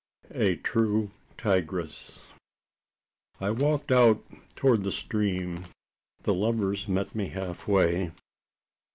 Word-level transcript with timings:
A 0.33 0.55
TRUE 0.55 1.11
TIGRESS. 1.37 2.21
I 3.39 3.51
walked 3.51 3.91
out 3.91 4.25
towards 4.55 4.83
the 4.83 4.91
stream. 4.91 5.65
The 6.23 6.33
lovers 6.33 6.87
met 6.87 7.13
me 7.13 7.27
halfway. 7.27 8.11